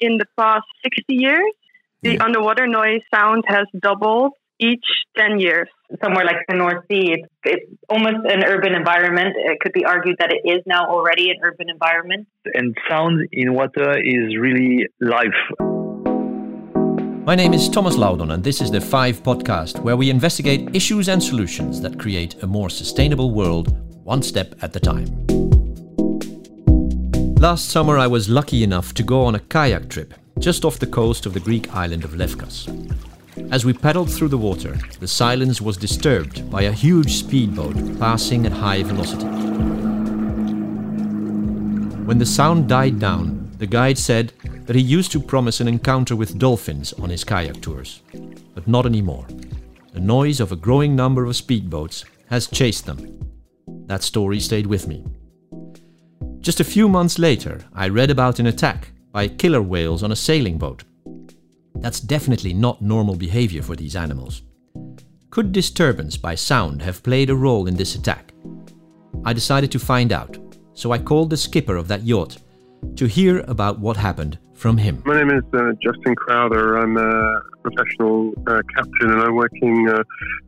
[0.00, 1.52] in the past 60 years,
[2.02, 2.24] the Yeah.
[2.24, 4.84] underwater noise sound has doubled each
[5.16, 5.68] 10 years.
[6.04, 9.34] somewhere like the North Sea, it's, it's almost an urban environment.
[9.36, 12.28] It could be argued that it is now already an urban environment.
[12.54, 15.40] and sound in water is really life.
[17.26, 21.08] My name is Thomas Loudon, and this is the Five podcast, where we investigate issues
[21.08, 23.66] and solutions that create a more sustainable world,
[24.04, 25.59] one step at a time.
[27.40, 30.86] Last summer, I was lucky enough to go on a kayak trip just off the
[30.86, 32.68] coast of the Greek island of Lefkas.
[33.50, 38.44] As we paddled through the water, the silence was disturbed by a huge speedboat passing
[38.44, 39.24] at high velocity.
[42.04, 44.34] When the sound died down, the guide said
[44.66, 48.02] that he used to promise an encounter with dolphins on his kayak tours,
[48.54, 49.26] but not anymore.
[49.94, 53.32] The noise of a growing number of speedboats has chased them.
[53.86, 55.06] That story stayed with me.
[56.40, 60.16] Just a few months later, I read about an attack by killer whales on a
[60.16, 60.84] sailing boat.
[61.74, 64.40] That's definitely not normal behavior for these animals.
[65.28, 68.32] Could disturbance by sound have played a role in this attack?
[69.22, 70.38] I decided to find out,
[70.72, 72.38] so I called the skipper of that yacht
[72.96, 75.02] to hear about what happened from him.
[75.04, 76.78] My name is uh, Justin Crowther.
[76.78, 80.02] I'm a professional uh, captain and I'm working uh,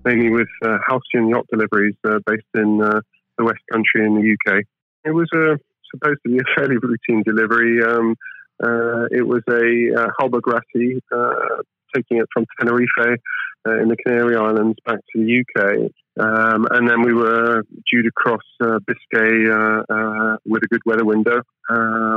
[0.07, 3.01] mainly with uh, Halcyon Yacht Deliveries uh, based in uh,
[3.37, 4.63] the West Country in the UK.
[5.05, 5.57] It was uh,
[5.93, 7.83] supposed to be a fairly routine delivery.
[7.83, 8.17] Um,
[8.63, 11.63] uh, it was a uh, Grassi, uh,
[11.95, 13.19] taking it from Tenerife
[13.67, 15.91] uh, in the Canary Islands back to the UK.
[16.21, 20.83] Um, and then we were due to cross uh, Biscay uh, uh, with a good
[20.85, 21.43] weather window.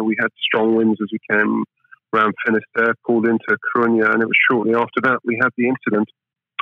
[0.03, 1.63] We had strong winds as we came
[2.13, 6.09] around Finisterre, pulled into Coruña, and it was shortly after that we had the incident.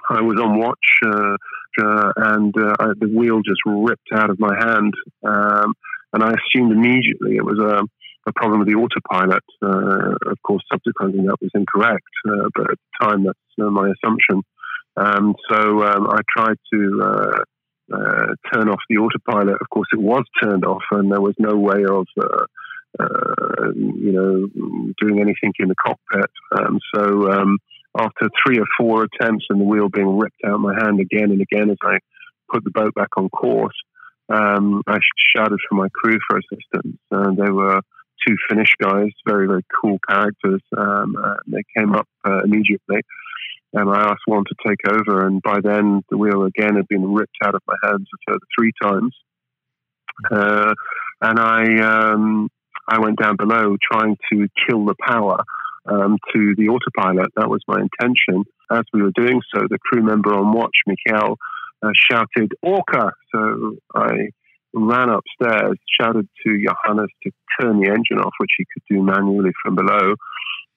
[0.09, 1.38] I was on watch, uh,
[1.81, 5.73] uh, and uh, I, the wheel just ripped out of my hand, um,
[6.14, 7.83] and I assumed immediately it was a,
[8.30, 9.44] a problem with the autopilot.
[9.61, 13.92] Uh, of course, subsequently that was incorrect, uh, but at the time that's uh, my
[13.92, 14.44] assumption.
[14.95, 17.44] Um, so um, I tried to uh,
[17.94, 19.57] uh, turn off the autopilot.
[19.59, 22.06] Of course, it was turned off, and there was no way of
[23.00, 26.30] uh, you know, doing anything in the cockpit.
[26.56, 27.57] Um, so um,
[27.97, 31.31] after three or four attempts and the wheel being ripped out of my hand again
[31.31, 31.97] and again as I
[32.51, 33.75] put the boat back on course,
[34.33, 34.97] um, I
[35.35, 36.97] shouted for my crew for assistance.
[37.11, 37.81] And they were
[38.27, 40.61] two Finnish guys, very, very cool characters.
[40.75, 41.16] Um,
[41.47, 43.01] they came up uh, immediately.
[43.73, 47.11] And I asked one to take over, and by then the wheel again had been
[47.11, 48.07] ripped out of my hands
[48.57, 49.16] three times.
[50.31, 50.73] Uh,
[51.21, 52.50] and I um,
[52.88, 55.38] I went down below trying to kill the power
[55.88, 57.31] um, to the autopilot.
[57.35, 58.44] That was my intention.
[58.71, 61.38] As we were doing so, the crew member on watch, Mikhail,
[61.83, 63.11] uh, shouted, Orca!
[63.33, 64.29] So I
[64.73, 69.51] ran upstairs, shouted to Johannes to turn the engine off, which he could do manually
[69.63, 70.16] from below.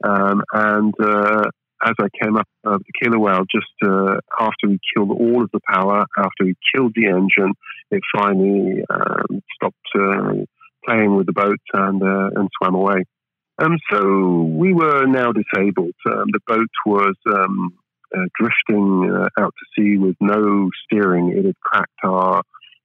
[0.04, 1.44] Um, and uh,
[1.84, 5.50] as I came up of the killer whale, just uh, after we killed all of
[5.52, 7.52] the power, after we killed the engine,
[7.90, 10.44] it finally um, stopped uh,
[10.84, 13.04] playing with the boat and uh, and swam away.
[13.58, 15.94] Um, so we were now disabled.
[16.10, 17.85] Um, the boat was um, uh,
[18.38, 21.34] drifting uh, out to sea with no steering.
[21.36, 22.42] It had cracked our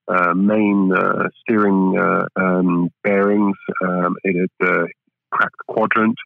[0.08, 3.58] uh, main uh, steering uh, um, bearings.
[3.84, 4.86] Um, it had uh,
[5.32, 6.18] cracked quadrant.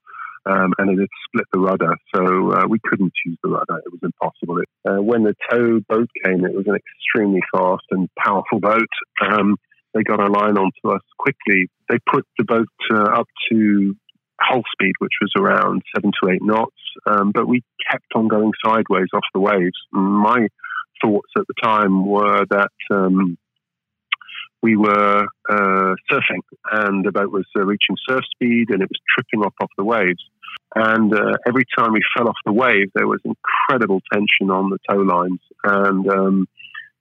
[0.48, 3.82] Um, and it had split the rudder, so uh, we couldn't use the rudder.
[3.84, 4.60] It was impossible.
[4.60, 8.88] It, uh, when the tow boat came, it was an extremely fast and powerful boat.
[9.20, 9.56] Um,
[9.96, 11.68] they got a line onto us quickly.
[11.90, 13.96] They put the boat uh, up to
[14.48, 16.76] hull speed, which was around seven to eight knots,
[17.08, 19.78] um, but we kept on going sideways off the waves.
[19.92, 20.48] My
[21.02, 23.38] thoughts at the time were that um,
[24.62, 26.42] we were uh, surfing
[26.72, 29.84] and the boat was uh, reaching surf speed and it was tripping off off the
[29.84, 30.24] waves.
[30.74, 34.80] And uh, every time we fell off the wave, there was incredible tension on the
[34.90, 35.40] tow lines.
[35.64, 36.48] And um,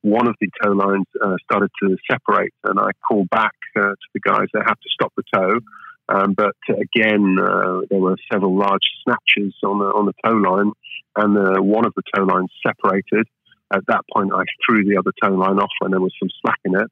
[0.03, 4.09] one of the tow lines uh, started to separate, and I called back uh, to
[4.13, 5.61] the guys that have to stop the tow.
[6.09, 10.73] Um, but again, uh, there were several large snatches on the on the tow line,
[11.17, 13.27] and uh, one of the tow lines separated.
[13.73, 16.59] At that point, I threw the other tow line off when there was some slack
[16.65, 16.91] in it,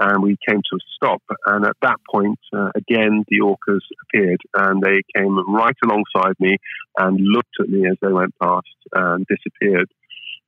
[0.00, 1.22] and we came to a stop.
[1.46, 6.56] And at that point, uh, again, the orcas appeared, and they came right alongside me
[6.98, 9.90] and looked at me as they went past and disappeared.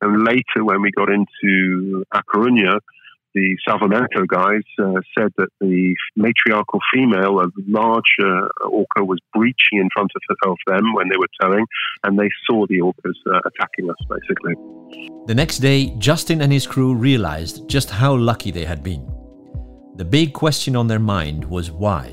[0.01, 2.23] And later, when we got into A
[3.35, 9.19] the South Salvamento guys uh, said that the matriarchal female, a large uh, orca, was
[9.35, 11.67] breaching in front of, of them when they were towing,
[12.05, 14.55] and they saw the orcas uh, attacking us, basically.
[15.27, 19.07] The next day, Justin and his crew realized just how lucky they had been.
[19.97, 22.11] The big question on their mind was why?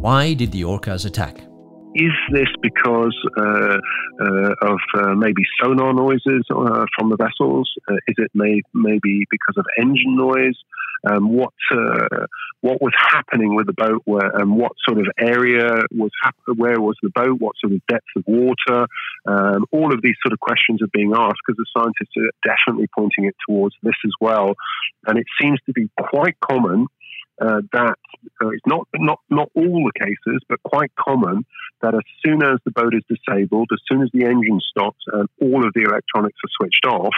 [0.00, 1.47] Why did the orcas attack?
[1.94, 3.78] Is this because uh,
[4.20, 7.70] uh, of uh, maybe sonar noises uh, from the vessels?
[7.88, 10.56] Uh, is it may, maybe because of engine noise?
[11.08, 12.26] Um, what uh,
[12.60, 14.02] what was happening with the boat?
[14.04, 17.40] Where and what sort of area was hap- where was the boat?
[17.40, 18.86] What sort of depth of water?
[19.26, 22.88] Um, all of these sort of questions are being asked because the scientists are definitely
[22.92, 24.54] pointing it towards this as well,
[25.06, 26.88] and it seems to be quite common
[27.40, 27.96] uh, that
[28.42, 31.44] uh, it's not not not all the cases, but quite common
[31.82, 35.28] that as soon as the boat is disabled, as soon as the engine stops and
[35.40, 37.14] all of the electronics are switched off,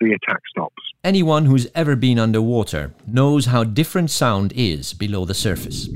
[0.00, 0.82] the attack stops.
[1.04, 5.88] Anyone who's ever been underwater knows how different sound is below the surface.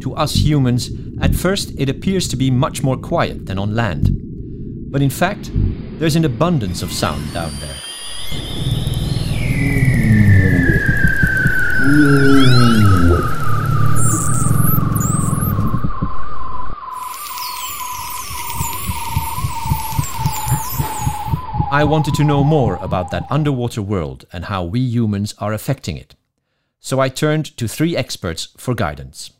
[0.00, 4.10] To us humans, at first it appears to be much more quiet than on land.
[4.90, 5.50] But in fact,
[5.98, 7.76] there's an abundance of sound down there.
[21.70, 25.96] I wanted to know more about that underwater world and how we humans are affecting
[25.96, 26.14] it.
[26.78, 29.32] So I turned to three experts for guidance.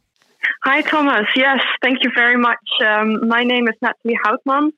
[0.64, 1.26] Hi, Thomas.
[1.36, 2.58] Yes, thank you very much.
[2.84, 4.72] Um, my name is Natalie Houtman.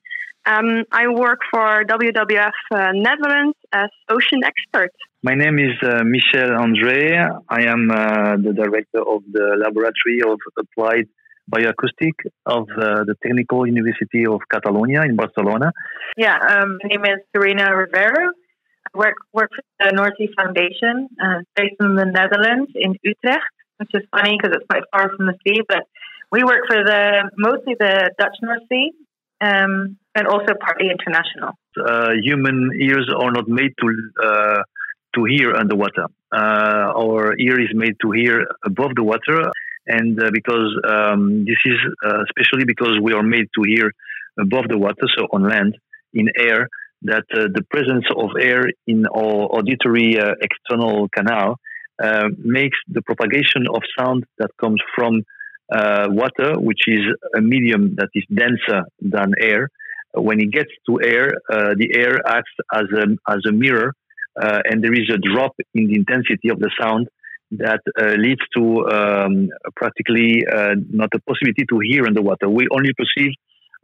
[0.45, 4.91] Um, I work for WWF uh, Netherlands as ocean expert.
[5.23, 7.29] My name is uh, Michel André.
[7.49, 11.07] I am uh, the director of the Laboratory of Applied
[11.49, 12.13] bioacoustic
[12.45, 15.71] of uh, the Technical University of Catalonia in Barcelona.
[16.17, 18.31] Yeah, um, my name is Serena Rivero.
[18.93, 23.53] I work, work for the North Sea Foundation, uh, based in the Netherlands, in Utrecht,
[23.77, 25.83] which is funny because it's quite far from the sea, but
[26.31, 28.91] we work for the mostly the Dutch North Sea
[29.41, 31.53] um, and also partly international.
[31.77, 33.87] Uh, human ears are not made to
[34.23, 34.61] uh,
[35.15, 36.05] to hear underwater.
[36.31, 39.49] Uh, our ear is made to hear above the water
[39.89, 43.91] and uh, because um, this is uh, especially because we are made to hear
[44.39, 45.75] above the water, so on land,
[46.13, 46.69] in air,
[47.01, 51.57] that uh, the presence of air in our auditory uh, external canal
[52.01, 55.23] uh, makes the propagation of sound that comes from
[55.73, 57.01] uh, water, which is
[57.35, 59.69] a medium that is denser than air.
[60.13, 63.93] When it gets to air, the air acts as a, as a mirror,
[64.35, 67.07] and there is a drop in the intensity of the sound
[67.51, 72.49] that uh, leads to um, practically uh, not a possibility to hear underwater.
[72.49, 73.31] We only perceive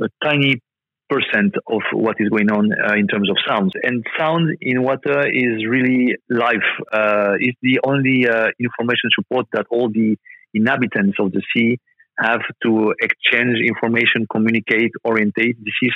[0.02, 0.62] a tiny
[1.10, 3.72] percent of what is going on uh, in terms of sounds.
[3.84, 6.70] And sound in water is really life.
[6.92, 10.18] Uh, it's the only uh, information support that all the
[10.54, 11.78] inhabitants of the sea
[12.20, 15.58] have to exchange information, communicate, orientate.
[15.60, 15.92] This is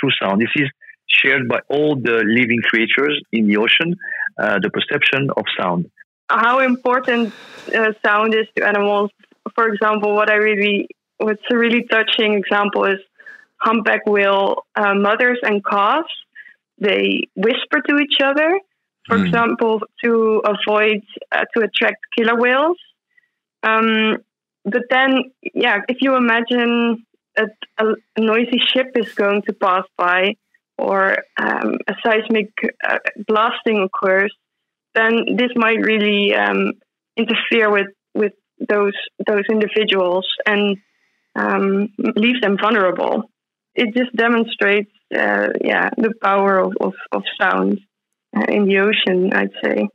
[0.00, 0.40] through sound.
[0.40, 0.70] This is
[1.08, 3.96] shared by all the living creatures in the ocean,
[4.40, 5.86] uh, the perception of sound
[6.28, 7.32] how important
[7.74, 9.10] uh, sound is to animals.
[9.54, 10.88] For example, what I really,
[11.18, 12.98] what's a really touching example is
[13.60, 16.08] humpback whale uh, mothers and calves.
[16.78, 18.60] They whisper to each other,
[19.06, 19.26] for mm.
[19.26, 22.78] example, to avoid uh, to attract killer whales.
[23.62, 24.18] Um,
[24.64, 27.04] but then, yeah, if you imagine
[27.36, 27.44] a,
[27.78, 30.36] a, noisy ship is going to pass by,
[30.78, 32.50] or um, a seismic
[32.86, 34.34] uh, blasting occurs,
[34.94, 36.72] then this might really um,
[37.16, 38.32] interfere with with
[38.68, 38.94] those
[39.26, 40.76] those individuals and
[41.36, 43.24] um, leave them vulnerable.
[43.74, 47.80] It just demonstrates, uh, yeah, the power of, of, of sound
[48.36, 49.32] uh, in the ocean.
[49.32, 49.88] I'd say.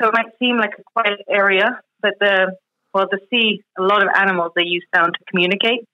[0.00, 2.56] So it might seem like a quiet area, but the
[2.92, 5.86] well, the sea, a lot of animals they use sound to communicate,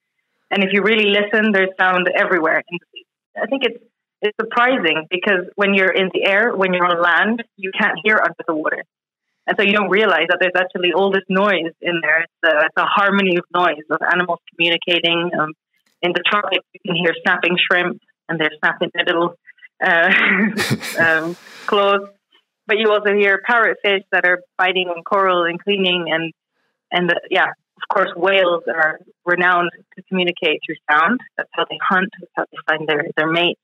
[0.51, 3.05] and if you really listen, there's sound everywhere in the sea.
[3.43, 3.85] I think it's
[4.23, 8.17] it's surprising because when you're in the air, when you're on land, you can't hear
[8.17, 8.85] under the water.
[9.47, 12.23] And so you don't realize that there's actually all this noise in there.
[12.23, 15.31] It's a, it's a harmony of noise of animals communicating.
[15.39, 15.53] Um,
[16.03, 19.35] in the tropics, you can hear snapping shrimp, and they're snapping their little
[19.85, 20.13] uh,
[21.01, 22.09] um, claws.
[22.67, 26.33] But you also hear parrotfish that are biting on coral and cleaning, and
[26.91, 31.21] and the, yeah, of course, whales are renowned to communicate through sound.
[31.37, 32.11] That's how they hunt.
[32.19, 33.61] That's how they find their their mates.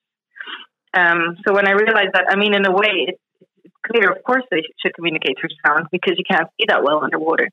[0.94, 3.20] Um, so when I realized that, I mean, in a way, it's,
[3.64, 7.02] it's clear, of course, they should communicate through sound because you can't see that well
[7.02, 7.48] underwater.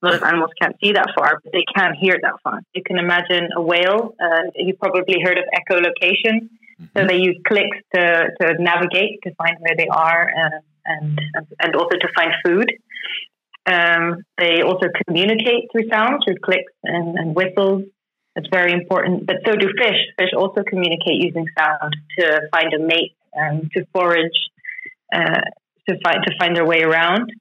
[0.00, 2.60] A lot of animals can't see that far, but they can hear that far.
[2.72, 4.14] You can imagine a whale.
[4.20, 6.48] Uh, you've probably heard of echolocation.
[6.80, 6.84] Mm-hmm.
[6.96, 11.20] So they use clicks to, to navigate to find where they are uh, and
[11.60, 12.72] and also to find food.
[13.66, 17.82] Um, they also communicate through sound, through clicks and, and whistles.
[18.36, 19.26] It's very important.
[19.26, 19.98] But so do fish.
[20.18, 24.38] Fish also communicate using sound to find a mate, um, to forage,
[25.12, 25.40] uh,
[25.88, 27.32] to find to find their way around.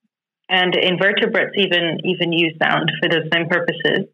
[0.50, 4.08] And invertebrates even even use sound for those same purposes.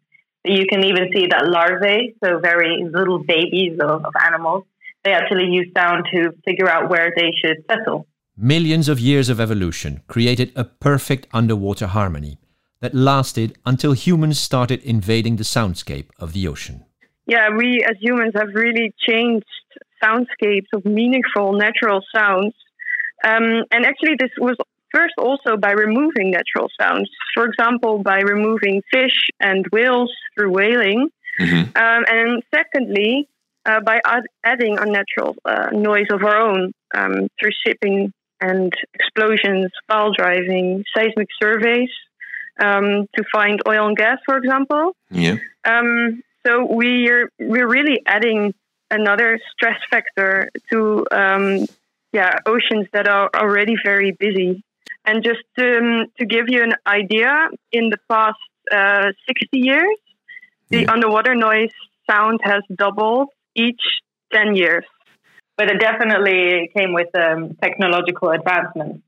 [0.44, 4.64] You can even see that larvae, so very little babies of, of animals,
[5.04, 8.06] they actually use sound to figure out where they should settle.
[8.36, 12.36] Millions of years of evolution created a perfect underwater harmony
[12.84, 16.84] that lasted until humans started invading the soundscape of the ocean.
[17.26, 19.46] Yeah, we as humans have really changed
[20.02, 22.52] soundscapes of meaningful natural sounds.
[23.24, 24.56] Um, and actually, this was
[24.92, 27.08] first also by removing natural sounds.
[27.34, 31.08] For example, by removing fish and whales through whaling.
[31.40, 31.62] Mm-hmm.
[31.82, 33.30] Um, and secondly,
[33.64, 38.12] uh, by ad- adding unnatural uh, noise of our own um, through shipping
[38.42, 41.88] and explosions, pile driving, seismic surveys
[42.60, 44.92] um, to find oil and gas, for example.
[45.10, 45.36] Yeah.
[45.64, 48.54] Um, so we're we're really adding
[48.90, 51.66] another stress factor to um,
[52.12, 54.62] yeah oceans that are already very busy.
[55.06, 58.38] And just to, um, to give you an idea, in the past
[58.72, 59.96] uh, 60 years,
[60.70, 60.92] the yeah.
[60.92, 61.72] underwater noise
[62.08, 63.82] sound has doubled each
[64.32, 64.84] 10 years.
[65.58, 69.02] But it definitely came with um, technological advancements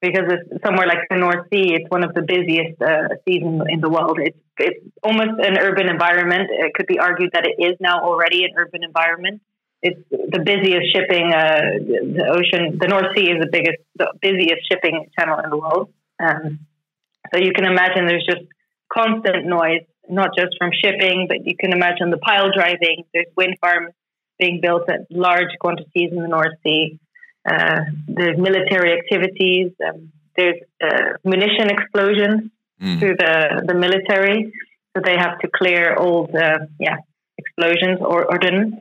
[0.00, 3.80] because it's somewhere like the North Sea, it's one of the busiest uh, in, in,
[3.80, 4.18] the world.
[4.20, 6.48] It's, it's almost an urban environment.
[6.50, 9.42] It could be argued that it is now already an urban environment.
[9.82, 11.80] It's the busiest shipping, uh,
[12.16, 15.92] the ocean, the North Sea is the biggest, the busiest shipping channel in the world.
[16.22, 16.60] Um,
[17.32, 18.44] so you can imagine there's just
[18.92, 23.04] constant noise not just from shipping, but you can imagine the pile driving.
[23.14, 23.92] There's wind farms
[24.38, 26.98] being built at large quantities in the North Sea.
[27.48, 29.72] Uh, there's military activities.
[29.86, 32.98] Um, there's uh, munition explosions mm.
[32.98, 34.52] through the, the military.
[34.96, 36.96] So they have to clear all uh, yeah,
[37.38, 38.74] explosions or ordnance.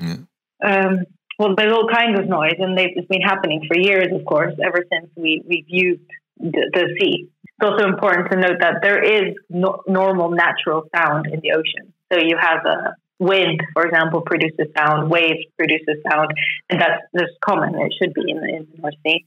[0.00, 0.26] Mm.
[0.64, 1.06] Um,
[1.38, 4.84] well, there's all kinds of noise, and it's been happening for years, of course, ever
[4.90, 6.00] since we, we've used
[6.38, 7.28] the, the sea.
[7.44, 11.92] It's also important to note that there is no, normal natural sound in the ocean.
[12.10, 16.32] So you have a wind, for example, produces sound, waves produces sound,
[16.70, 17.74] and that's just common.
[17.74, 19.24] It should be in the, in the North Sea.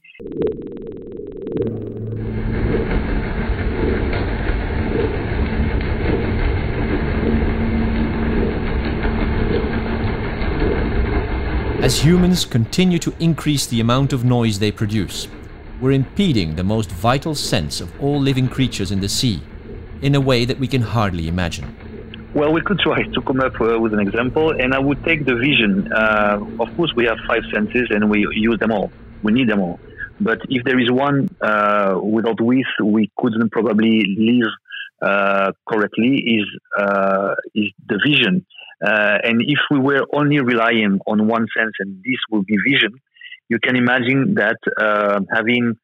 [11.82, 15.28] As humans continue to increase the amount of noise they produce,
[15.80, 19.42] we're impeding the most vital sense of all living creatures in the sea
[20.02, 21.74] in a way that we can hardly imagine.
[22.32, 25.26] Well, we could try to come up uh, with an example, and I would take
[25.26, 25.92] the vision.
[25.92, 28.92] Uh, of course, we have five senses and we use them all.
[29.24, 29.80] We need them all.
[30.20, 34.52] But if there is one uh, without which we couldn't probably live
[35.02, 36.46] uh, correctly, is
[36.78, 38.46] uh, is the vision.
[38.80, 42.92] Uh, and if we were only relying on one sense, and this would be vision,
[43.48, 44.58] you can imagine that
[45.34, 45.74] having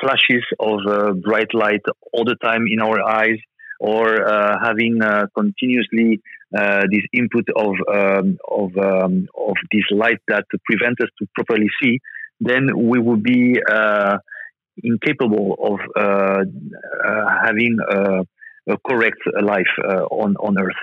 [0.00, 3.38] flashes of bright light all the time in our eyes,
[3.80, 6.20] or uh, having uh, continuously
[6.56, 11.68] uh, this input of um, of um, of this light that prevents us to properly
[11.82, 11.98] see,
[12.40, 13.58] then we would be
[14.82, 15.78] incapable of
[17.44, 17.76] having
[18.68, 19.74] a correct life
[20.10, 20.80] on on Earth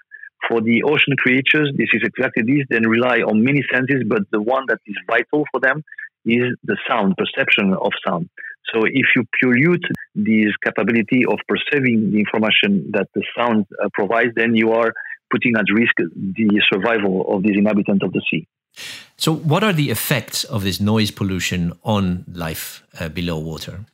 [0.50, 2.66] for the ocean creatures, this is exactly this.
[2.70, 5.84] Then rely on many senses, but the one that is vital for them
[6.26, 8.30] is the sound, perception of sound.
[8.74, 14.32] So if you pollute this capability of perceiving the information that the sound uh, provides,
[14.36, 14.94] then you are
[15.32, 18.48] putting at risk the survival of these inhabitants of the sea.
[19.18, 23.86] So, what are the effects of this noise pollution on life uh, below water?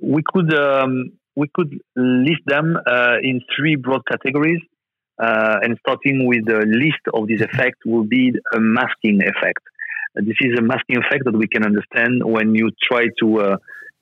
[0.00, 4.60] We could um, we could list them uh, in three broad categories,
[5.22, 9.62] uh, and starting with the list of these effects will be a masking effect.
[10.14, 13.56] This is a masking effect that we can understand when you try to uh,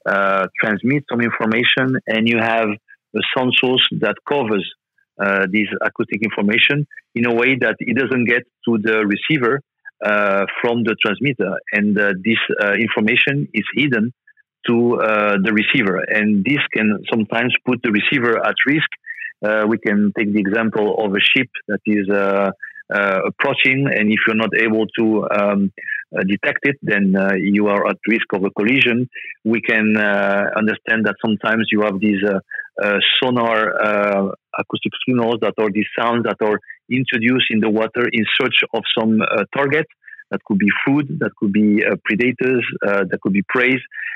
[0.05, 4.69] uh, transmit some information and you have a sound source that covers
[5.21, 9.61] uh, this acoustic information in a way that it doesn't get to the receiver
[10.05, 11.59] uh, from the transmitter.
[11.73, 14.13] And uh, this uh, information is hidden
[14.67, 14.99] to
[15.43, 15.99] the receiver.
[16.09, 18.91] And this can sometimes put the receiver at risk.
[19.69, 22.07] we can take the example of a ship that is
[22.91, 25.73] approaching, and if you're not able to um,
[26.17, 29.09] uh, detect it, then uh, you are at risk of a collision.
[29.45, 32.23] We can understand that sometimes you have these
[33.23, 36.59] sonar acoustic signals that are these sounds that are
[36.91, 39.21] introduced in the water in search of some
[39.57, 39.87] target.
[40.31, 43.75] That could be food, that could be uh, predators, uh, that could be prey,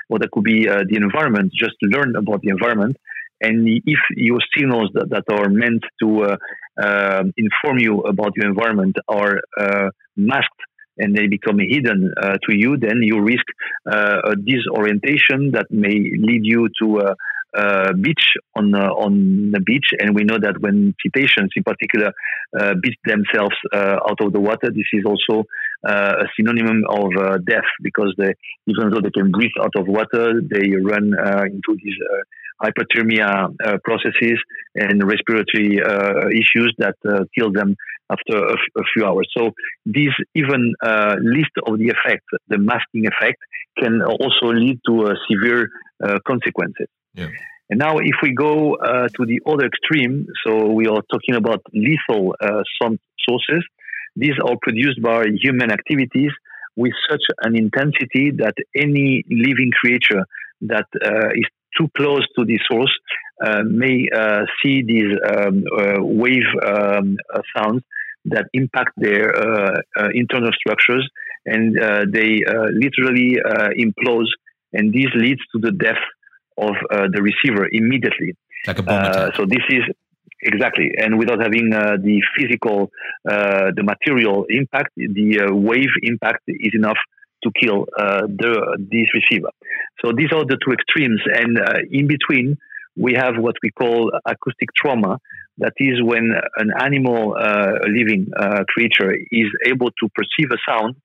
[0.08, 2.96] or that could be uh, the environment, just learn about the environment.
[3.40, 6.36] And if your signals that, that are meant to
[6.80, 10.62] uh, inform you about your environment are uh, masked
[10.98, 13.44] and they become hidden uh, to you, then you risk
[13.90, 17.14] uh, a disorientation that may lead you to uh,
[17.56, 22.10] uh, beach on uh, on the beach, and we know that when cetaceans, in particular,
[22.82, 25.44] beat themselves out of the water, this is also
[25.86, 27.12] a synonym of
[27.46, 28.34] death because they,
[28.66, 31.12] even though they can breathe out of water, they run
[31.46, 31.94] into these
[32.64, 33.30] hyperthermia
[33.84, 34.38] processes
[34.74, 35.78] and respiratory
[36.42, 36.96] issues that
[37.36, 37.76] kill them
[38.10, 39.26] after a, f- a few hours.
[39.36, 39.52] So
[39.86, 40.74] this even
[41.38, 43.38] list of the effects, the masking effect,
[43.80, 45.68] can also lead to severe
[46.26, 46.88] consequences.
[47.14, 47.28] Yeah.
[47.70, 51.62] And now, if we go uh, to the other extreme, so we are talking about
[51.72, 52.62] lethal uh,
[53.26, 53.64] sources.
[54.16, 56.30] These are produced by human activities
[56.76, 60.24] with such an intensity that any living creature
[60.60, 61.46] that uh, is
[61.78, 62.92] too close to the source
[63.44, 67.16] uh, may uh, see these um, uh, wave um,
[67.56, 67.82] sounds
[68.26, 69.34] that impact their
[70.14, 71.06] internal structures
[71.44, 71.76] and
[72.10, 72.40] they
[72.72, 73.36] literally
[73.76, 74.26] implode.
[74.72, 76.02] And this leads to the death
[76.56, 78.34] of uh, the receiver immediately.
[78.66, 79.82] Like a bomb uh, so this is
[80.40, 82.90] exactly, and without having uh, the physical,
[83.24, 86.98] the material impact, the wave impact is enough
[87.44, 88.52] to kill the
[88.90, 89.50] this receiver.
[90.04, 91.58] So these are the two extremes, and
[91.90, 92.56] in between
[92.96, 95.18] we have what we call acoustic trauma.
[95.58, 100.58] That is when an animal, uh, a living uh, creature, is able to perceive a
[100.68, 100.96] sound.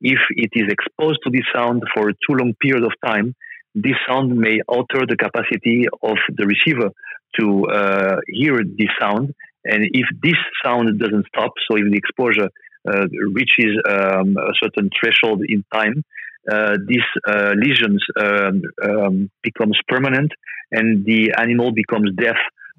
[0.00, 3.34] If it is exposed to this sound for a too long period of time,
[3.74, 6.90] this sound may alter the capacity of the receiver
[7.38, 9.34] to uh, hear this sound.
[9.64, 12.48] And if this sound doesn't stop, so if the exposure uh,
[12.84, 16.04] reaches um, a certain threshold in time,
[16.50, 20.32] uh, these uh, lesions um, um, becomes permanent,
[20.70, 22.36] and the animal becomes deaf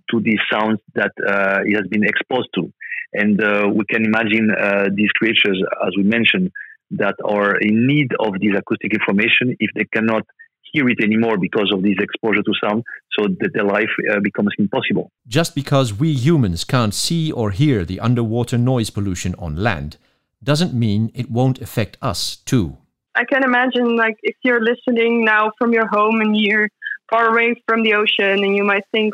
[0.10, 2.72] to the sounds that uh, it has been exposed to.
[3.14, 4.50] And uh, we can imagine
[4.96, 6.52] these creatures, as we mentioned,
[6.92, 10.26] that are in need of this acoustic information if they cannot
[10.72, 12.84] hear it anymore because of this exposure to sound,
[13.18, 15.12] so that their life uh, becomes impossible.
[15.28, 19.98] Just because we humans can't see or hear the underwater noise pollution on land
[20.44, 22.78] doesn't mean it won't affect us too.
[23.16, 26.70] I can imagine, like, if you're listening now from your home and you're
[27.10, 29.14] far away from the ocean, and you might think,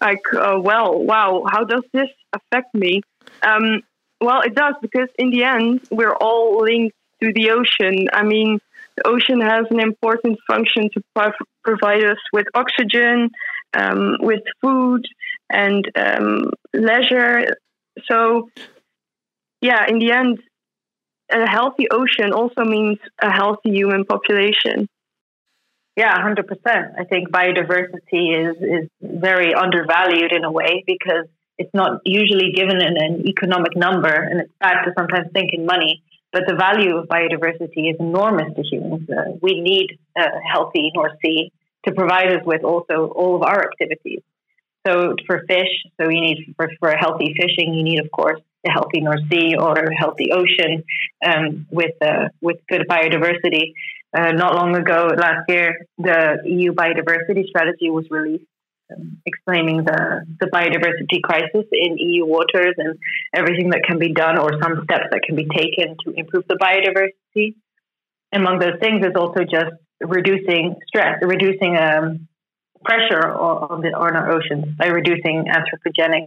[0.00, 3.02] like, uh, well, wow, how does this affect me?
[3.42, 3.82] Um,
[4.20, 8.08] well, it does because in the end, we're all linked to the ocean.
[8.12, 8.58] I mean,
[8.96, 11.02] the ocean has an important function to
[11.64, 13.30] provide us with oxygen,
[13.74, 15.04] um, with food,
[15.50, 17.56] and um, leisure.
[18.10, 18.50] So,
[19.60, 20.38] yeah, in the end,
[21.30, 24.88] a healthy ocean also means a healthy human population.
[25.96, 26.92] Yeah, hundred percent.
[26.98, 31.26] I think biodiversity is is very undervalued in a way because
[31.58, 35.64] it's not usually given in an economic number, and it's bad to sometimes think in
[35.64, 36.02] money.
[36.32, 39.08] But the value of biodiversity is enormous to humans.
[39.08, 41.52] Uh, we need a healthy North Sea
[41.86, 44.22] to provide us with also all of our activities.
[44.86, 45.68] So for fish,
[46.00, 49.56] so you need for, for healthy fishing, you need of course a healthy North Sea
[49.56, 50.84] or a healthy ocean
[51.24, 53.72] um, with uh, with good biodiversity.
[54.16, 58.44] Uh, not long ago, last year, the EU biodiversity strategy was released,
[58.94, 62.98] um, explaining the, the biodiversity crisis in EU waters and
[63.34, 66.56] everything that can be done or some steps that can be taken to improve the
[66.56, 67.54] biodiversity.
[68.32, 72.28] Among those things is also just reducing stress, reducing um,
[72.84, 76.26] pressure on, the, on our oceans by reducing anthropogenic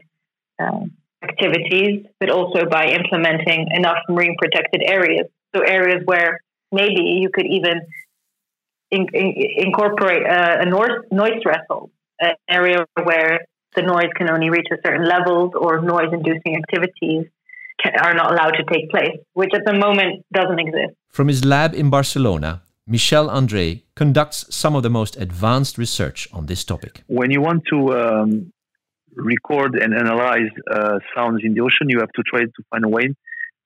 [0.59, 0.91] um,
[1.23, 5.27] activities, but also by implementing enough marine protected areas.
[5.55, 6.41] So areas where
[6.71, 7.81] maybe you could even
[8.91, 14.49] in, in, incorporate a, a noise, noise threshold an area where the noise can only
[14.49, 17.25] reach a certain levels or noise inducing activities
[17.82, 20.93] can, are not allowed to take place, which at the moment doesn't exist.
[21.10, 26.47] From his lab in Barcelona, Michel André conducts some of the most advanced research on
[26.47, 27.03] this topic.
[27.08, 28.51] When you want to um,
[29.15, 32.89] record and analyze uh, sounds in the ocean, you have to try to find a
[32.89, 33.15] way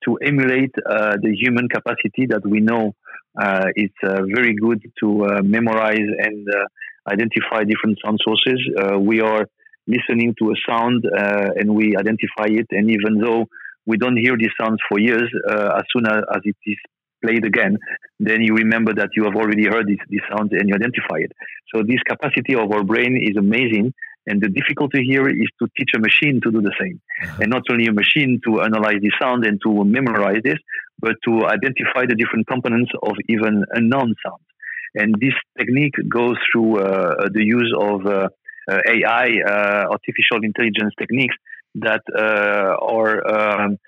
[0.04, 2.94] to emulate uh, the human capacity that we know
[3.40, 6.64] uh, is uh, very good to uh, memorize and uh,
[7.08, 8.60] identify different sound sources.
[8.78, 9.46] Uh, we are
[9.86, 12.66] listening to a sound uh, and we identify it.
[12.70, 13.46] And even though
[13.86, 16.76] we don't hear these sounds for years, uh, as soon as, as, it is
[17.22, 17.76] played again,
[18.18, 21.32] then you remember that you have already heard this, this sound and you identify it.
[21.74, 23.92] So this capacity of our brain is amazing.
[24.26, 27.00] And the difficulty here is to teach a machine to do the same.
[27.22, 27.42] Uh-huh.
[27.42, 30.56] And not only a machine to analyze the sound and to memorize this,
[30.98, 34.44] but to identify the different components of even unknown sounds.
[34.94, 38.28] And this technique goes through uh, the use of uh,
[38.70, 41.36] uh, AI, artificial intelligence techniques
[41.76, 43.78] that are um,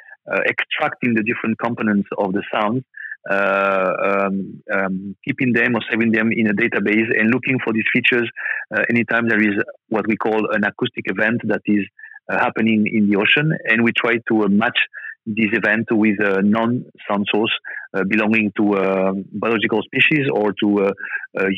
[0.49, 2.85] extracting the different components of the sound
[3.29, 7.87] uh, um, um, keeping them or saving them in a database and looking for these
[7.93, 8.31] features
[8.73, 9.55] uh, anytime there is
[9.89, 11.85] what we call an acoustic event that is
[12.31, 14.79] uh, happening in the ocean, and we try to uh, match
[15.27, 20.87] this event with a non-sound source uh, Uh, belonging to a biological species or to
[20.87, 20.93] a,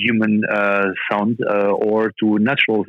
[0.05, 0.43] human
[1.11, 1.39] sound
[1.91, 2.85] or to natural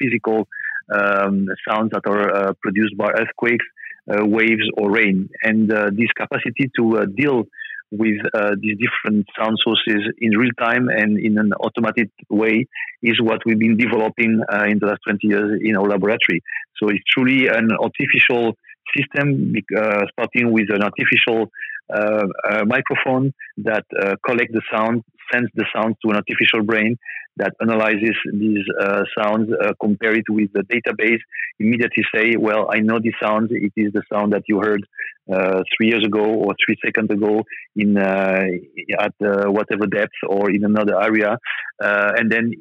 [0.00, 0.48] physical
[0.92, 3.64] um, sounds that are produced by earthquakes,
[4.08, 5.28] waves, or rain.
[5.42, 7.46] And this capacity to deal
[7.90, 12.66] with uh, these different sound sources in real time and in an automated way
[13.02, 16.42] is what we've been developing uh, in the last 20 years in our laboratory.
[16.76, 18.56] So it's truly an artificial
[18.96, 21.50] system, uh, starting with an artificial
[21.92, 26.96] uh, uh, microphone that uh, collect the sound, sends the sound to an artificial brain
[27.36, 31.20] that analyzes these uh, sounds, compare it with the database,
[31.60, 33.50] immediately say, well, I know this sound.
[33.52, 34.82] It is the sound that you heard
[35.28, 37.42] three years ago or three seconds ago
[37.76, 41.36] in at whatever depth or in another area.
[41.78, 42.52] and then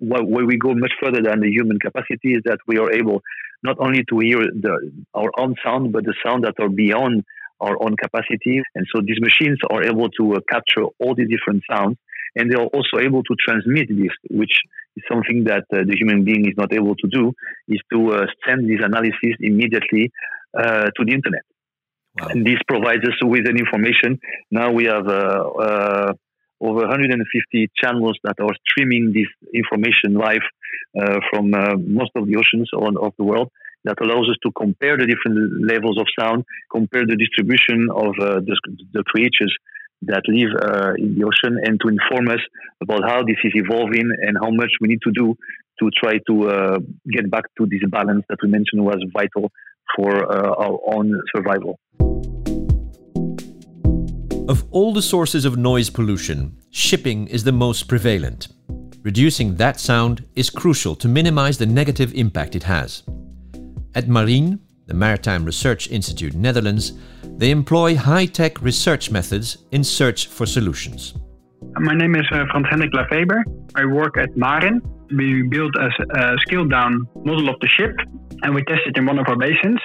[0.00, 3.20] where we go much further than the human capacity is that we are able
[3.62, 7.22] not only to hear the, our own sound, but the sound that are beyond
[7.60, 8.62] our own capacity.
[8.74, 11.96] And so these machines are able to uh, capture all the different sounds
[12.36, 14.52] and they are also able to transmit this, which
[14.96, 17.32] is something that uh, the human being is not able to do,
[17.68, 20.10] is to uh, send this analysis immediately
[20.56, 21.42] uh, to the internet.
[22.18, 22.28] Wow.
[22.28, 24.18] And this provides us with an information.
[24.50, 26.12] Now we have uh, uh,
[26.60, 30.42] over 150 channels that are streaming this information live
[31.00, 33.50] uh, from most of the oceans on, of the world
[33.84, 38.40] that allows us to compare the different levels of sound, compare the distribution of uh,
[38.40, 38.56] the,
[38.92, 39.54] the, creatures
[40.02, 42.40] that live uh, in the ocean, and to inform us
[42.82, 45.34] about how this is evolving and how much we need to do
[45.78, 46.78] to try to uh,
[47.10, 49.50] get back to this balance that we mentioned was vital
[49.96, 51.78] for uh, our own survival.
[54.48, 58.48] Of all the sources of noise pollution, shipping is the most prevalent.
[59.02, 63.02] Reducing that sound is crucial to minimize the negative impact it has.
[63.92, 66.92] At Marin, the Maritime Research Institute Netherlands,
[67.24, 71.14] they employ high tech research methods in search for solutions.
[71.80, 73.42] My name is uh, Frans Hendrik Lafeber.
[73.74, 74.80] I work at Marin.
[75.16, 77.96] We built a, a scaled down model of the ship
[78.42, 79.80] and we test it in one of our basins.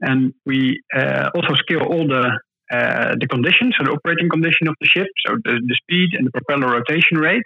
[0.00, 2.30] And we uh, also scale all the
[2.70, 6.26] uh, the conditions, so the operating condition of the ship, so the, the speed and
[6.26, 7.42] the propeller rotation rate,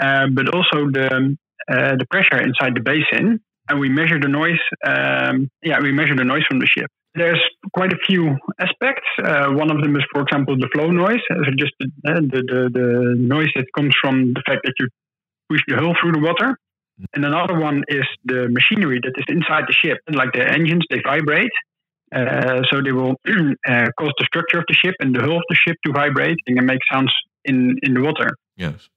[0.00, 1.36] uh, but also the
[1.68, 4.58] uh, the pressure inside the basin and we measure the noise.
[4.84, 6.90] Um, yeah, we measure the noise from the ship.
[7.14, 7.40] There's
[7.72, 9.06] quite a few aspects.
[9.22, 12.70] Uh, one of them is, for example, the flow noise, so just the, the, the,
[12.72, 14.88] the, noise that comes from the fact that you
[15.48, 16.56] push the hull through the water.
[17.14, 21.00] And another one is the machinery that is inside the ship, like the engines, they
[21.02, 21.50] vibrate.
[22.14, 23.14] Uh, so they will
[23.68, 26.36] uh, cause the structure of the ship and the hull of the ship to vibrate
[26.46, 27.12] and make sounds
[27.44, 28.30] in, in the water.
[28.56, 28.88] Yes.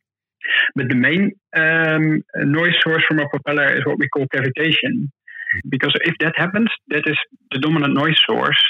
[0.76, 5.10] But the main um, noise source from a propeller is what we call cavitation.
[5.70, 7.18] Because if that happens, that is
[7.52, 8.62] the dominant noise source.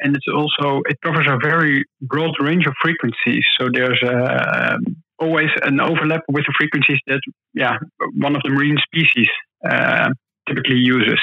[0.00, 3.44] And it's also, it covers a very broad range of frequencies.
[3.58, 4.76] So there's uh,
[5.18, 7.20] always an overlap with the frequencies that,
[7.54, 7.78] yeah,
[8.16, 9.28] one of the marine species
[9.68, 10.10] uh,
[10.48, 11.20] typically uses.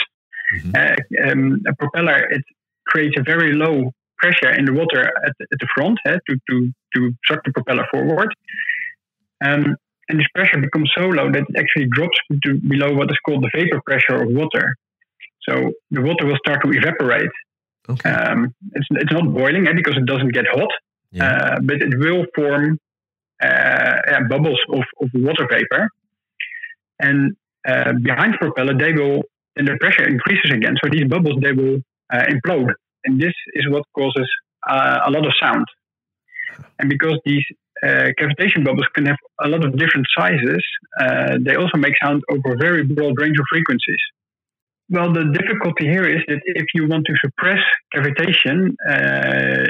[0.56, 0.72] Mm-hmm.
[0.76, 2.44] Uh, um, a propeller, it
[2.88, 6.72] creates a very low pressure in the water at, at the front eh, to, to,
[6.96, 8.34] to suck the propeller forward.
[9.44, 9.76] Um,
[10.10, 13.44] and this pressure becomes so low that it actually drops to below what is called
[13.44, 14.76] the vapor pressure of water.
[15.48, 17.32] So the water will start to evaporate.
[17.90, 18.10] Okay.
[18.10, 20.70] Um, it's, it's not boiling eh, because it doesn't get hot,
[21.12, 21.26] yeah.
[21.26, 22.78] uh, but it will form
[23.42, 25.90] uh, yeah, bubbles of, of water vapor.
[27.00, 27.36] And
[27.68, 29.24] uh, behind the propeller, they will,
[29.56, 30.76] then the pressure increases again.
[30.84, 31.80] So these bubbles, they will
[32.14, 32.74] uh, implode.
[33.06, 34.30] And this is what causes
[34.70, 35.66] uh, a lot of sound.
[36.78, 37.44] And because these
[37.86, 40.64] uh, cavitation bubbles can have a lot of different sizes.
[41.00, 44.04] Uh, they also make sound over a very broad range of frequencies.
[44.90, 47.64] Well, the difficulty here is that if you want to suppress
[47.96, 49.68] cavitation, uh,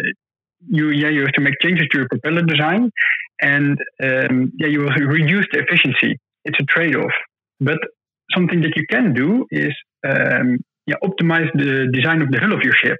[0.67, 2.91] you yeah you have to make changes to your propeller design,
[3.41, 6.17] and um, yeah you will reduce the efficiency.
[6.45, 7.11] It's a trade-off.
[7.59, 7.77] But
[8.35, 9.73] something that you can do is
[10.07, 12.97] um, yeah, optimize the design of the hull of your ship.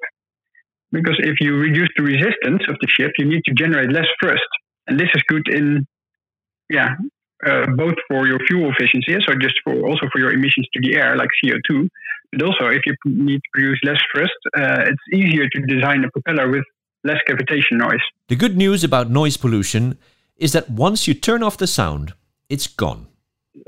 [0.92, 4.52] Because if you reduce the resistance of the ship, you need to generate less thrust.
[4.92, 5.88] And this is good in,
[6.70, 6.90] yeah,
[7.48, 10.98] uh, both for your fuel efficiency, so just for also for your emissions to the
[10.98, 11.88] air, like CO2,
[12.34, 16.12] but also if you need to produce less thrust, uh, it's easier to design a
[16.12, 16.66] propeller with
[17.06, 18.02] less cavitation noise.
[18.28, 19.98] The good news about noise pollution
[20.36, 22.14] is that once you turn off the sound,
[22.50, 23.08] it's gone.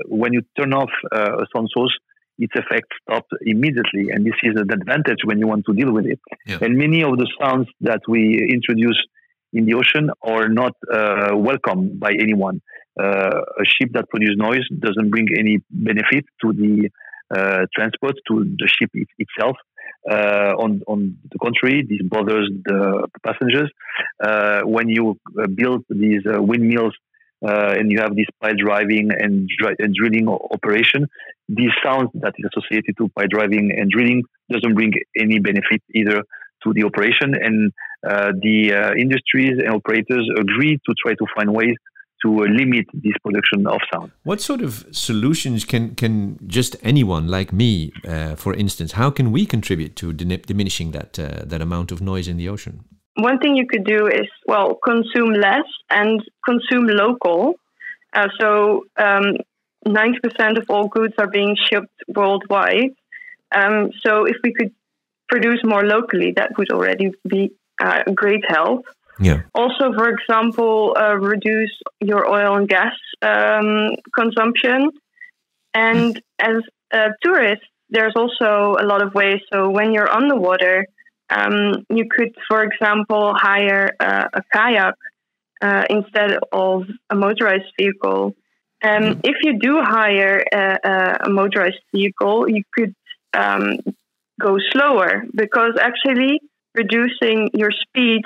[0.06, 1.96] When you turn off uh, a sound source,
[2.38, 6.04] its effect stops immediately, and this is an advantage when you want to deal with
[6.04, 6.20] it.
[6.44, 6.58] Yeah.
[6.60, 8.98] And many of the sounds that we introduce
[9.54, 12.60] in the ocean are not uh, welcome by anyone.
[13.00, 16.90] Uh, a ship that produces noise doesn't bring any benefit to the
[17.34, 19.56] uh, transport to the ship it, itself.
[20.10, 23.70] Uh, on on the contrary, this bothers the passengers.
[24.22, 26.94] Uh, when you uh, build these windmills
[27.40, 31.06] and you have this pile driving and, dri- and drilling operation,
[31.48, 36.22] the sound that is associated to pile driving and drilling doesn't bring any benefit either
[36.62, 37.34] to the operation.
[37.34, 41.76] And the industries and operators agree to try to find ways
[42.24, 44.10] to uh, limit this production of sound.
[44.24, 49.30] What sort of solutions can can just anyone like me, uh, for instance, how can
[49.30, 52.84] we contribute to diminishing that uh, that amount of noise in the ocean?
[53.16, 57.54] One thing you could do is well consume less and consume local.
[58.12, 58.84] Uh, so.
[58.96, 59.36] Um,
[59.86, 62.94] 90% of all goods are being shipped worldwide.
[63.54, 64.72] Um, so if we could
[65.34, 67.42] produce more locally, that would already be
[67.84, 68.80] uh, great help.
[69.28, 69.40] Yeah.
[69.60, 73.70] Also, for example, uh, reduce your oil and gas um,
[74.18, 74.78] consumption.
[75.88, 76.58] And as
[76.92, 79.40] a tourist, there's also a lot of ways.
[79.52, 80.76] So when you're on the water,
[81.30, 81.56] um,
[81.98, 84.94] you could, for example, hire uh, a kayak
[85.66, 86.74] uh, instead of
[87.10, 88.22] a motorized vehicle.
[88.82, 89.20] Um, mm-hmm.
[89.30, 90.64] If you do hire a,
[91.26, 92.92] a motorized vehicle, you could
[93.42, 93.78] um,
[94.40, 96.40] go slower because actually
[96.74, 98.22] reducing your speed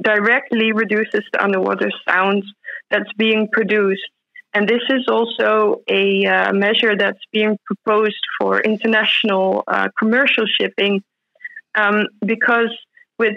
[0.00, 2.44] directly reduces the underwater sound
[2.90, 4.02] that's being produced.
[4.54, 11.02] And this is also a uh, measure that's being proposed for international uh, commercial shipping
[11.74, 12.74] um, because
[13.18, 13.36] with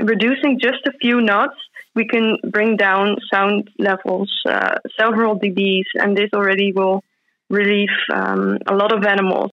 [0.00, 1.56] reducing just a few knots,
[1.94, 7.02] we can bring down sound levels uh, several dBs, and this already will
[7.50, 9.50] relieve um, a lot of animals.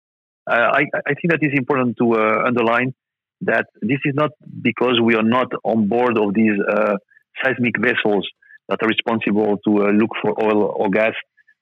[0.46, 2.94] I, I, think that is important to uh, underline
[3.42, 4.30] that this is not
[4.62, 6.96] because we are not on board of these uh,
[7.42, 8.28] seismic vessels
[8.68, 11.12] that are responsible to uh, look for oil or gas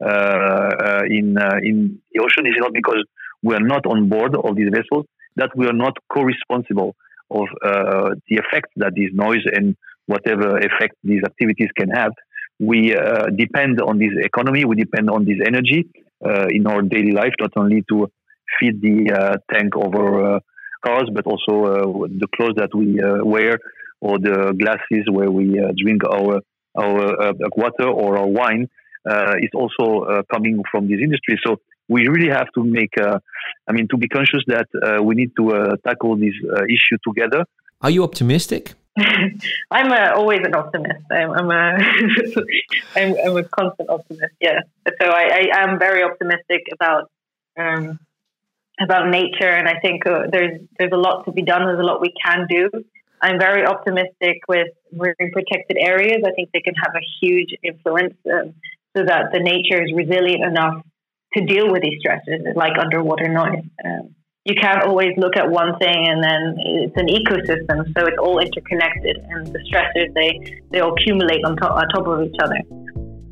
[0.04, 2.44] uh, uh in uh, in the ocean.
[2.44, 3.02] This is not because
[3.42, 6.94] we are not on board of these vessels that we are not co-responsible
[7.30, 12.12] of uh, the effect that this noise and whatever effect these activities can have.
[12.60, 12.94] We
[13.36, 14.64] depend on this economy.
[14.64, 15.88] We depend on this energy
[16.50, 18.08] in our daily life, not only to
[18.59, 20.40] feed the uh, tank over uh,
[20.85, 23.59] cars, but also uh, the clothes that we uh, wear
[24.00, 26.40] or the glasses where we uh, drink our
[26.76, 28.68] our uh, water or our wine
[29.40, 31.38] is also coming from this industry.
[31.46, 31.57] So
[31.88, 34.66] we really have to make, I mean, to be conscious that
[35.04, 36.35] we need to tackle this
[36.76, 37.44] issue together.
[37.83, 38.74] Are you optimistic?
[39.70, 41.04] I'm a, always an optimist.
[41.11, 41.76] I'm, I'm a
[42.96, 44.35] I'm, I'm, a constant optimist.
[44.40, 44.61] Yeah.
[44.87, 47.11] So I, I am very optimistic about
[47.59, 47.98] um,
[48.80, 51.66] about nature, and I think uh, there's there's a lot to be done.
[51.66, 52.70] There's a lot we can do.
[53.20, 56.22] I'm very optimistic with marine protected areas.
[56.26, 58.54] I think they can have a huge influence, um,
[58.96, 60.82] so that the nature is resilient enough
[61.34, 63.64] to deal with these stresses, like underwater noise.
[63.84, 68.18] Um, you can't always look at one thing and then it's an ecosystem, so it's
[68.20, 72.37] all interconnected, and the stressors they they all accumulate on top on top of each
[72.42, 72.58] other,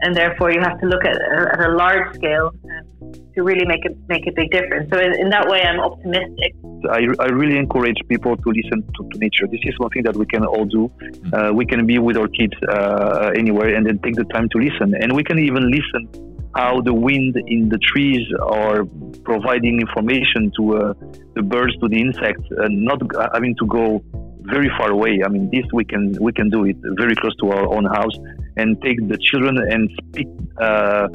[0.03, 2.53] and therefore you have to look at, at a large scale.
[2.65, 2.93] Um,
[3.35, 4.91] to really make a make a big difference.
[4.93, 6.55] So in, in that way, I'm optimistic.
[6.91, 9.47] I, I really encourage people to listen to, to nature.
[9.51, 10.91] This is one thing that we can all do.
[10.91, 11.35] Mm-hmm.
[11.35, 14.59] Uh, we can be with our kids uh, anywhere and then take the time to
[14.59, 16.03] listen, and we can even listen
[16.55, 18.85] how the wind in the trees are
[19.25, 20.95] providing information to uh,
[21.35, 23.01] the birds, to the insects, and not
[23.33, 24.03] having to go
[24.43, 25.21] very far away.
[25.25, 28.17] I mean, this we can we can do it very close to our own house
[28.57, 30.29] and take the children and speak
[30.61, 31.09] uh,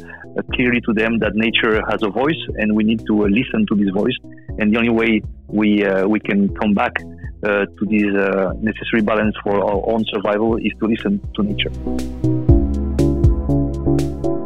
[0.54, 3.76] clearly to them that nature has a voice and we need to uh, listen to
[3.76, 4.18] this voice.
[4.60, 6.94] And the only way we uh, we can come back
[7.44, 11.72] uh, to this uh, necessary balance for our own survival is to listen to nature.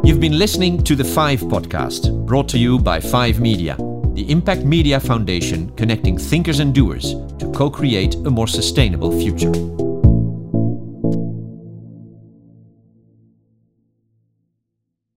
[0.04, 3.76] You've been listening to the Five podcast, brought to you by Five Media
[4.14, 9.52] the Impact Media Foundation connecting thinkers and doers to co create a more sustainable future.